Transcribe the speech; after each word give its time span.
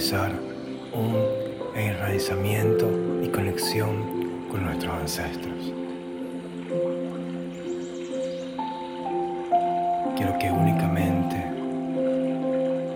un 0.00 1.14
enraizamiento 1.76 2.88
y 3.22 3.28
conexión 3.28 4.46
con 4.50 4.64
nuestros 4.64 4.94
ancestros. 4.94 5.74
Quiero 10.16 10.38
que 10.38 10.50
únicamente 10.50 11.44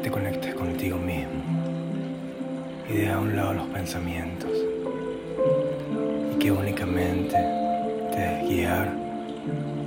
te 0.02 0.10
conectes 0.10 0.54
contigo 0.54 0.96
mismo 0.96 1.42
y 2.88 2.94
deja 2.94 3.16
a 3.16 3.20
un 3.20 3.36
lado 3.36 3.52
los 3.52 3.66
pensamientos 3.66 4.50
y 6.34 6.38
que 6.38 6.50
únicamente 6.50 7.36
te 8.12 8.18
dejes 8.18 8.48
guiar 8.48 8.90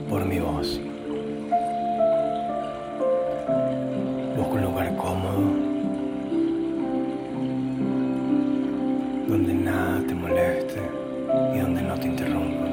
por 0.07 0.23
mi 0.23 0.37
voz. 0.37 0.79
Busca 4.37 4.53
un 4.53 4.61
lugar 4.61 4.95
cómodo 4.97 5.66
donde 9.27 9.53
nada 9.53 10.01
te 10.07 10.15
moleste 10.15 10.79
y 11.53 11.59
donde 11.59 11.81
no 11.81 11.95
te 11.99 12.07
interrumpan. 12.07 12.67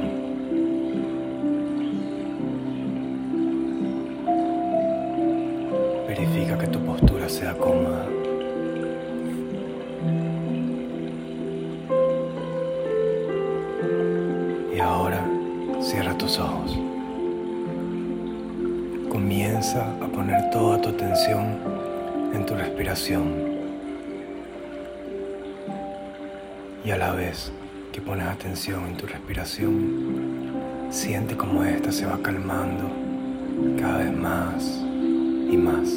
Verifica 6.06 6.56
que 6.56 6.66
tu 6.68 6.78
postura 6.78 7.28
sea 7.28 7.54
cómoda. 7.54 8.06
Y 14.74 14.78
ahora 14.78 15.26
cierra 15.80 16.16
tus 16.16 16.38
ojos. 16.38 16.78
Comienza 19.10 19.90
a 20.00 20.06
poner 20.06 20.50
toda 20.50 20.80
tu 20.80 20.90
atención 20.90 21.58
en 22.32 22.46
tu 22.46 22.54
respiración. 22.54 23.53
Y 26.84 26.90
a 26.90 26.98
la 26.98 27.12
vez 27.12 27.50
que 27.92 28.02
pones 28.02 28.26
atención 28.26 28.84
en 28.84 28.96
tu 28.98 29.06
respiración, 29.06 30.52
siente 30.90 31.34
como 31.34 31.64
ésta 31.64 31.90
se 31.90 32.04
va 32.04 32.20
calmando 32.20 32.90
cada 33.80 33.98
vez 33.98 34.12
más 34.14 34.62
y 35.50 35.56
más. 35.56 35.88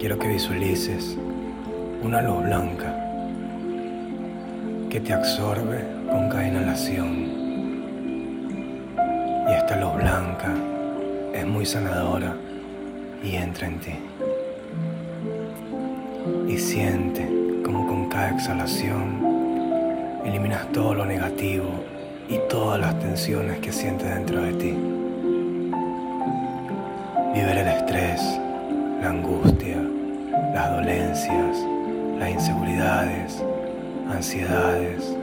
Quiero 0.00 0.18
que 0.18 0.26
visualices 0.26 1.16
una 2.02 2.22
luz 2.22 2.42
blanca 2.42 2.92
que 4.90 4.98
te 4.98 5.12
absorbe 5.12 5.84
con 6.10 6.28
cada 6.28 6.48
inhalación. 6.48 7.45
Y 9.66 9.68
esta 9.68 9.80
luz 9.80 9.96
blanca 9.96 10.54
es 11.34 11.44
muy 11.44 11.66
sanadora 11.66 12.36
y 13.20 13.34
entra 13.34 13.66
en 13.66 13.80
ti. 13.80 13.94
Y 16.46 16.56
siente 16.56 17.28
como 17.64 17.84
con 17.88 18.08
cada 18.08 18.30
exhalación 18.30 20.22
eliminas 20.24 20.70
todo 20.70 20.94
lo 20.94 21.04
negativo 21.04 21.68
y 22.28 22.38
todas 22.48 22.78
las 22.78 22.96
tensiones 23.00 23.58
que 23.58 23.72
sientes 23.72 24.08
dentro 24.08 24.40
de 24.40 24.52
ti. 24.52 24.72
Libera 27.34 27.62
el 27.62 27.68
estrés, 27.80 28.22
la 29.02 29.08
angustia, 29.08 29.82
las 30.54 30.70
dolencias, 30.76 31.58
las 32.20 32.30
inseguridades, 32.30 33.42
ansiedades, 34.12 35.16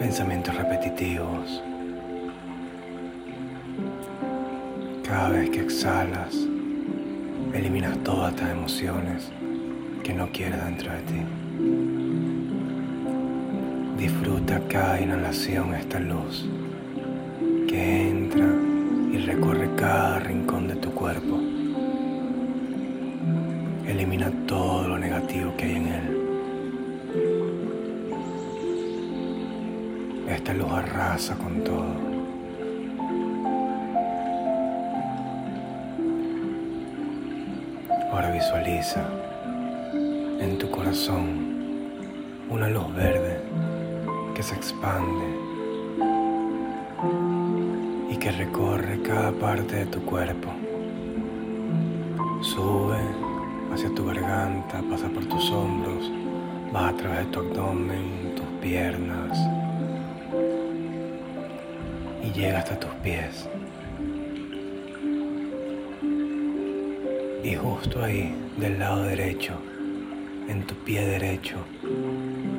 pensamientos 0.00 0.52
repetitivos. 0.52 1.62
Cada 5.12 5.28
vez 5.28 5.50
que 5.50 5.60
exhalas, 5.60 6.34
eliminas 7.52 7.98
todas 8.02 8.32
estas 8.32 8.50
emociones 8.50 9.30
que 10.02 10.14
no 10.14 10.32
quieres 10.32 10.64
dentro 10.64 10.90
de 10.90 11.02
ti. 11.02 11.22
Disfruta 13.98 14.58
cada 14.70 15.02
inhalación 15.02 15.74
esta 15.74 16.00
luz 16.00 16.48
que 17.68 18.08
entra 18.08 18.46
y 19.12 19.18
recorre 19.18 19.68
cada 19.76 20.18
rincón 20.20 20.66
de 20.68 20.76
tu 20.76 20.90
cuerpo. 20.92 21.38
Elimina 23.86 24.30
todo 24.46 24.88
lo 24.88 24.98
negativo 24.98 25.54
que 25.58 25.64
hay 25.66 25.76
en 25.76 25.86
él. 25.88 26.18
Esta 30.30 30.54
luz 30.54 30.72
arrasa 30.72 31.36
con 31.36 31.62
todo. 31.62 32.11
Ahora 38.12 38.30
visualiza 38.30 39.02
en 40.38 40.58
tu 40.58 40.70
corazón 40.70 41.88
una 42.50 42.68
luz 42.68 42.94
verde 42.94 43.40
que 44.34 44.42
se 44.42 44.54
expande 44.54 45.24
y 48.10 48.16
que 48.16 48.30
recorre 48.32 49.00
cada 49.00 49.32
parte 49.32 49.76
de 49.76 49.86
tu 49.86 50.04
cuerpo. 50.04 50.50
Sube 52.42 53.00
hacia 53.72 53.88
tu 53.94 54.04
garganta, 54.04 54.82
pasa 54.90 55.08
por 55.08 55.24
tus 55.24 55.50
hombros, 55.50 56.12
va 56.74 56.88
a 56.88 56.92
través 56.94 57.20
de 57.20 57.32
tu 57.32 57.40
abdomen, 57.40 58.34
tus 58.36 58.46
piernas 58.60 59.38
y 62.22 62.30
llega 62.30 62.58
hasta 62.58 62.78
tus 62.78 62.90
pies. 62.96 63.48
Y 67.44 67.56
justo 67.56 68.04
ahí, 68.04 68.32
del 68.56 68.78
lado 68.78 69.02
derecho, 69.02 69.54
en 70.48 70.62
tu 70.64 70.74
pie 70.84 71.04
derecho, 71.04 71.56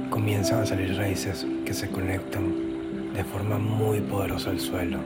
comienzan 0.10 0.62
a 0.62 0.66
salir 0.66 0.98
raíces 0.98 1.48
que 1.66 1.74
se 1.74 1.90
conectan 1.90 3.14
de 3.14 3.24
forma 3.24 3.58
muy 3.58 4.02
poderosa 4.02 4.50
al 4.50 4.60
suelo. 4.60 5.00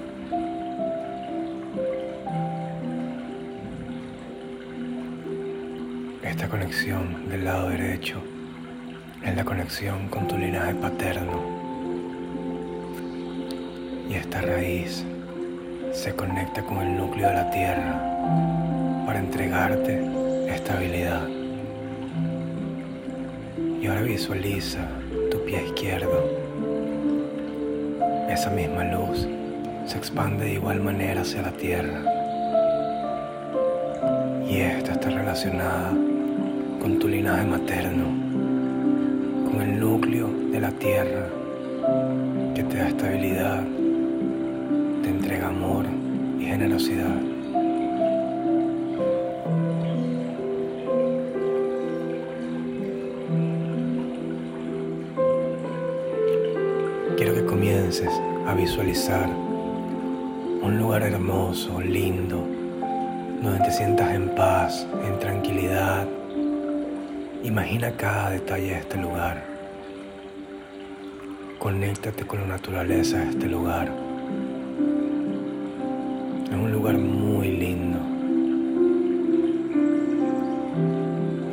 Esta 6.24 6.50
conexión 6.50 7.30
del 7.30 7.46
lado 7.46 7.70
derecho 7.70 8.22
es 9.24 9.36
la 9.36 9.46
conexión 9.46 10.08
con 10.08 10.28
tu 10.28 10.38
linaje 10.38 10.74
paterno. 10.74 11.44
Y 14.10 14.16
esta 14.16 14.42
raíz 14.42 15.06
se 15.94 16.14
conecta 16.16 16.62
con 16.64 16.80
el 16.80 16.98
núcleo 16.98 17.30
de 17.30 17.34
la 17.34 17.50
tierra 17.50 19.04
para 19.06 19.20
entregarte 19.20 20.02
estabilidad. 20.48 21.28
Y 23.82 23.88
ahora 23.88 24.02
visualiza 24.02 24.80
tu 25.32 25.44
pie 25.46 25.66
izquierdo. 25.66 26.30
Esa 28.30 28.50
misma 28.50 28.84
luz 28.86 29.28
se 29.86 29.98
expande 29.98 30.46
de 30.46 30.54
igual 30.54 30.82
manera 30.82 31.22
hacia 31.22 31.42
la 31.42 31.52
tierra. 31.52 32.02
Y 34.48 34.58
esta 34.58 34.94
está 34.94 35.10
relacionada 35.10 35.92
con 36.82 37.00
tu 37.00 37.08
linaje 37.08 37.46
materno, 37.46 38.06
con 39.50 39.62
el 39.62 39.80
núcleo 39.80 40.30
de 40.52 40.60
la 40.60 40.72
tierra 40.72 41.28
que 42.56 42.64
te 42.64 42.78
da 42.78 42.88
estabilidad, 42.88 43.77
te 45.08 45.14
entrega 45.14 45.48
amor 45.48 45.86
y 46.38 46.44
generosidad. 46.44 47.16
Quiero 57.16 57.34
que 57.36 57.46
comiences 57.46 58.10
a 58.48 58.54
visualizar 58.54 59.30
un 59.30 60.78
lugar 60.78 61.04
hermoso, 61.04 61.80
lindo, 61.80 62.46
donde 63.42 63.60
te 63.64 63.72
sientas 63.72 64.14
en 64.14 64.28
paz, 64.36 64.86
en 65.06 65.18
tranquilidad. 65.20 66.06
Imagina 67.46 67.92
cada 67.92 68.32
detalle 68.32 68.72
de 68.72 68.80
este 68.80 68.98
lugar. 68.98 69.42
Conéctate 71.60 72.26
con 72.26 72.42
la 72.42 72.48
naturaleza 72.48 73.20
de 73.20 73.30
este 73.30 73.48
lugar. 73.48 74.07
Es 76.48 76.54
un 76.54 76.72
lugar 76.72 76.98
muy 76.98 77.52
lindo. 77.58 78.00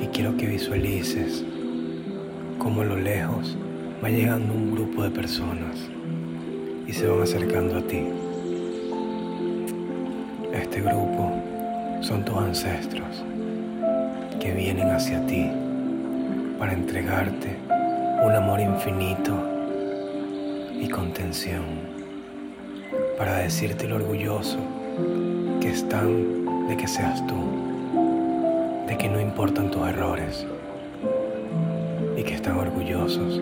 Y 0.00 0.06
quiero 0.06 0.36
que 0.36 0.46
visualices 0.46 1.44
cómo 2.58 2.82
a 2.82 2.84
lo 2.84 2.96
lejos 2.96 3.58
va 4.02 4.08
llegando 4.08 4.54
un 4.54 4.72
grupo 4.72 5.02
de 5.02 5.10
personas 5.10 5.90
y 6.86 6.92
se 6.92 7.08
van 7.08 7.22
acercando 7.22 7.78
a 7.78 7.82
ti. 7.82 8.06
Este 10.52 10.80
grupo 10.80 11.32
son 12.00 12.24
tus 12.24 12.36
ancestros 12.36 13.24
que 14.38 14.52
vienen 14.52 14.90
hacia 14.90 15.26
ti 15.26 15.50
para 16.56 16.72
entregarte 16.72 17.56
un 18.24 18.32
amor 18.32 18.60
infinito 18.60 19.34
y 20.80 20.88
contención. 20.88 21.92
para 23.18 23.38
decirte 23.38 23.88
lo 23.88 23.96
orgulloso 23.96 24.58
que 25.60 25.70
están 25.70 26.44
de 26.68 26.76
que 26.76 26.86
seas 26.86 27.26
tú, 27.26 27.34
de 28.86 28.96
que 28.96 29.08
no 29.08 29.20
importan 29.20 29.70
tus 29.70 29.86
errores 29.88 30.46
y 32.16 32.22
que 32.22 32.34
están 32.34 32.56
orgullosos 32.56 33.40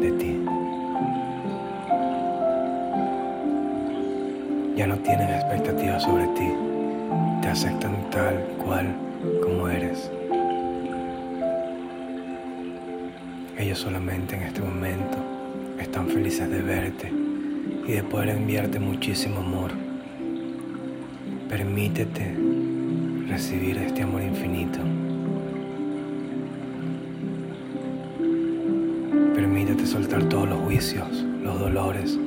de 0.00 0.12
ti. 0.12 0.44
Ya 4.76 4.86
no 4.86 4.96
tienen 4.98 5.28
expectativas 5.28 6.02
sobre 6.02 6.26
ti, 6.28 6.48
te 7.42 7.48
aceptan 7.48 8.10
tal 8.10 8.44
cual 8.64 8.94
como 9.42 9.68
eres. 9.68 10.10
Ellos 13.58 13.78
solamente 13.78 14.36
en 14.36 14.42
este 14.42 14.60
momento 14.60 15.18
están 15.80 16.08
felices 16.08 16.50
de 16.50 16.60
verte 16.60 17.12
y 17.86 17.92
de 17.92 18.02
poder 18.02 18.30
enviarte 18.30 18.78
muchísimo 18.78 19.40
amor. 19.40 19.85
Permítete 21.48 22.36
recibir 23.28 23.78
este 23.78 24.02
amor 24.02 24.20
infinito. 24.20 24.80
Permítete 29.32 29.86
soltar 29.86 30.24
todos 30.24 30.48
los 30.48 30.58
juicios, 30.62 31.08
los 31.42 31.60
dolores, 31.60 32.18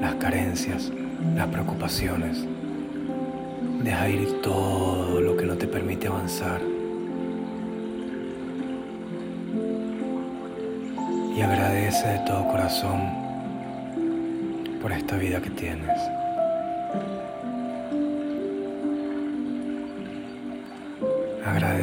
las 0.00 0.16
carencias, 0.16 0.90
las 1.36 1.46
preocupaciones. 1.46 2.44
Deja 3.84 4.08
ir 4.08 4.40
todo 4.42 5.20
lo 5.20 5.36
que 5.36 5.46
no 5.46 5.54
te 5.54 5.68
permite 5.68 6.08
avanzar. 6.08 6.60
Y 11.36 11.40
agradece 11.40 12.08
de 12.08 12.18
todo 12.26 12.48
corazón 12.48 13.12
por 14.82 14.90
esta 14.90 15.16
vida 15.16 15.40
que 15.40 15.50
tienes. 15.50 16.25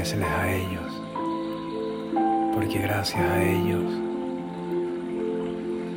Agradeceles 0.04 0.30
a 0.32 0.52
ellos, 0.52 1.02
porque 2.54 2.80
gracias 2.80 3.22
a 3.22 3.42
ellos 3.42 3.86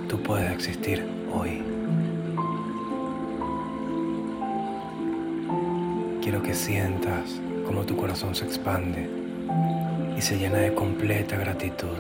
tú 0.08 0.23
puedes 0.23 0.49
existir 0.53 1.05
hoy. 1.35 1.61
Quiero 6.23 6.41
que 6.41 6.55
sientas 6.55 7.41
cómo 7.67 7.82
tu 7.82 7.97
corazón 7.97 8.37
se 8.37 8.44
expande 8.44 9.11
y 10.17 10.23
se 10.23 10.38
llena 10.38 10.59
de 10.59 10.73
completa 10.73 11.37
gratitud. 11.37 11.99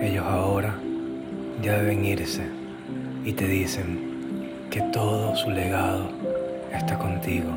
Ellos 0.00 0.24
ahora 0.24 0.74
ya 1.62 1.78
deben 1.78 2.04
irse 2.04 2.42
y 3.24 3.32
te 3.32 3.46
dicen 3.46 3.98
que 4.70 4.80
todo 4.92 5.36
su 5.36 5.50
legado 5.50 6.10
está 6.72 6.98
contigo. 6.98 7.50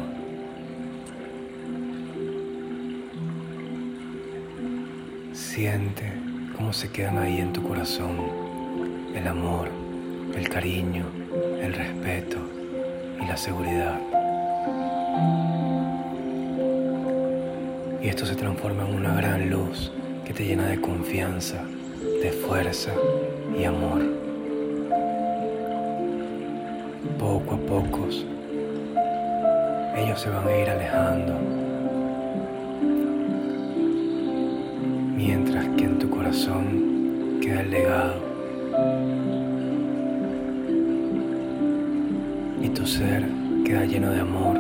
Siente 5.32 6.12
cómo 6.56 6.74
se 6.74 6.92
quedan 6.92 7.18
ahí 7.18 7.38
en 7.38 7.54
tu 7.54 7.64
corazón 7.64 8.18
el 9.16 9.28
amor, 9.28 9.70
el 10.36 10.50
cariño, 10.50 11.06
el 11.62 11.74
respeto 11.74 12.40
y 13.22 13.26
la 13.26 13.38
seguridad. 13.38 14.00
Y 18.02 18.10
esto 18.10 18.26
se 18.26 18.36
transforma 18.36 18.86
en 18.86 18.96
una 18.96 19.14
gran 19.16 19.50
luz 19.50 19.94
que 20.26 20.34
te 20.34 20.46
llena 20.46 20.68
de 20.68 20.82
confianza, 20.82 21.64
de 22.24 22.32
fuerza 22.32 22.94
y 23.60 23.66
amor. 23.66 24.02
Poco 27.20 27.56
a 27.56 27.58
poco, 27.58 28.08
ellos 29.98 30.22
se 30.22 30.30
van 30.30 30.48
a 30.48 30.58
ir 30.58 30.70
alejando, 30.70 31.34
mientras 35.18 35.68
que 35.76 35.84
en 35.84 36.00
tu 36.00 36.10
corazón 36.10 37.40
queda 37.42 37.60
el 37.60 37.72
legado. 37.72 38.16
Y 42.62 42.70
tu 42.70 42.88
ser 42.88 43.26
queda 43.66 43.84
lleno 43.84 44.12
de 44.12 44.22
amor, 44.22 44.53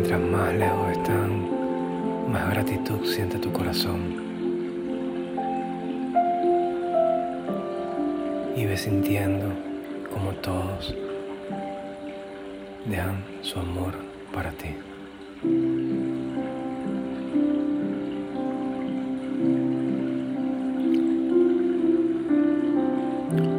Mientras 0.00 0.20
más 0.20 0.54
lejos 0.54 0.92
están, 0.92 2.30
más 2.30 2.50
gratitud 2.50 3.04
siente 3.04 3.36
tu 3.36 3.52
corazón. 3.52 4.14
Y 8.54 8.64
ves 8.64 8.82
sintiendo 8.82 9.52
como 10.14 10.30
todos 10.34 10.94
dejan 12.86 13.24
su 13.42 13.58
amor 13.58 13.92
para 14.32 14.52
ti. 14.52 14.76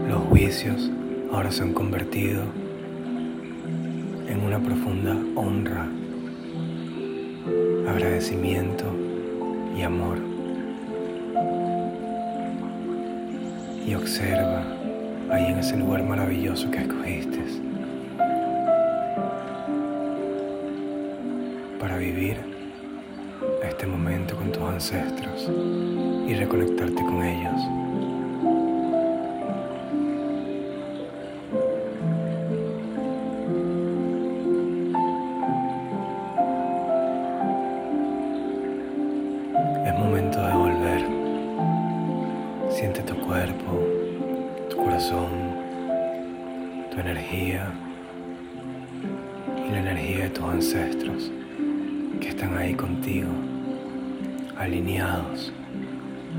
Los 0.07 0.21
juicios 0.29 0.89
ahora 1.33 1.51
se 1.51 1.63
han 1.63 1.73
convertido 1.73 2.43
en 4.29 4.39
una 4.41 4.59
profunda 4.59 5.17
honra, 5.35 5.89
agradecimiento 7.89 8.85
y 9.75 9.81
amor. 9.81 10.17
Y 13.85 13.95
observa 13.95 14.63
ahí 15.31 15.45
en 15.45 15.59
ese 15.59 15.75
lugar 15.77 16.03
maravilloso 16.03 16.69
que 16.69 16.79
escogiste 16.79 17.39
para 21.79 21.97
vivir 21.97 22.37
este 23.63 23.87
momento 23.87 24.35
con 24.35 24.51
tus 24.51 24.63
ancestros 24.63 25.49
y 26.27 26.33
reconectarte 26.35 27.01
con 27.03 27.23
ellos. 27.23 27.88
Es 39.89 39.97
momento 39.97 40.39
de 40.39 40.53
volver. 40.53 41.01
Siente 42.69 43.01
tu 43.01 43.15
cuerpo, 43.25 43.83
tu 44.69 44.77
corazón, 44.77 45.31
tu 46.91 46.99
energía 46.99 47.71
y 49.67 49.71
la 49.71 49.79
energía 49.79 50.25
de 50.25 50.29
tus 50.29 50.43
ancestros 50.43 51.31
que 52.21 52.29
están 52.29 52.55
ahí 52.55 52.75
contigo, 52.75 53.31
alineados, 54.59 55.51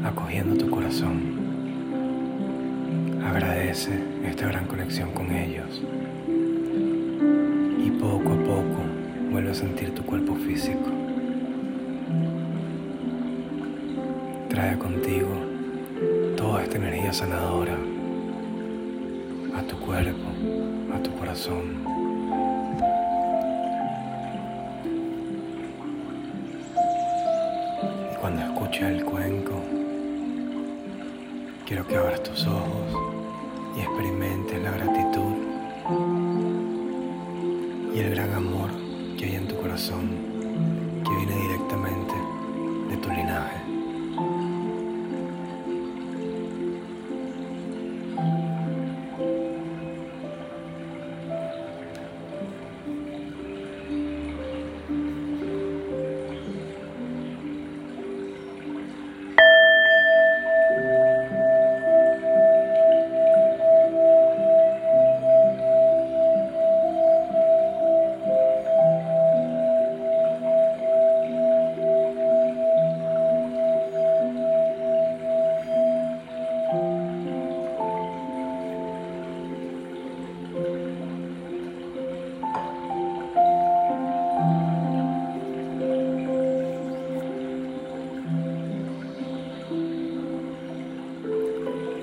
acogiendo 0.05 0.57
tu 0.57 0.71
corazón. 0.71 1.21
Agradece 3.27 3.99
esta 4.25 4.47
gran 4.47 4.67
conexión 4.67 5.11
con 5.11 5.29
ellos 5.33 5.83
y 7.85 7.91
poco 7.91 8.33
a 8.33 8.45
poco 8.45 8.85
vuelve 9.33 9.51
a 9.51 9.55
sentir 9.55 9.93
tu 9.93 10.05
cuerpo 10.05 10.37
físico. 10.37 11.10
Contigo. 14.81 15.29
Toda 16.37 16.65
esta 16.65 16.77
energía 16.77 17.13
sanadora. 17.13 17.77
A 19.57 19.63
tu 19.63 19.79
cuerpo, 19.79 20.29
a 20.93 21.03
tu 21.03 21.15
corazón. 21.17 21.85
Y 28.13 28.17
cuando 28.21 28.43
escuches 28.43 28.83
el 28.83 29.05
cuenco, 29.05 29.55
quiero 31.67 31.87
que 31.87 31.97
abras 31.97 32.23
tus 32.23 32.47
ojos 32.47 32.89
y 33.77 33.81
experimentes 33.81 34.63
la 34.63 34.71
gratitud 34.73 35.35
y 37.95 37.99
el 37.99 38.15
gran 38.15 38.33
amor 38.35 38.71
que 39.19 39.27
hay 39.27 39.35
en 39.35 39.49
tu 39.49 39.57
corazón, 39.57 40.30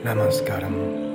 Namaskaram. 0.08 1.07